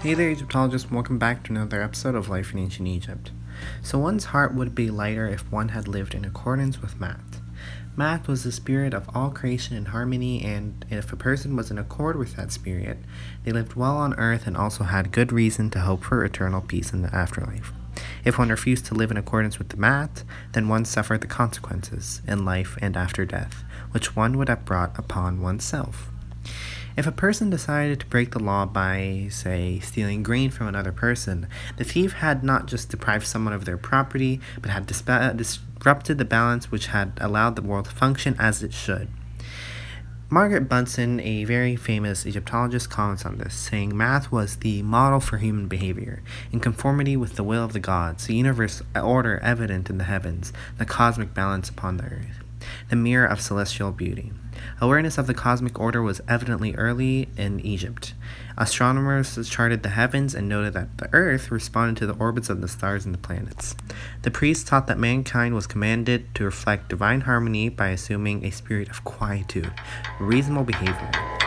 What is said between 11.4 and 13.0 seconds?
was in accord with that spirit,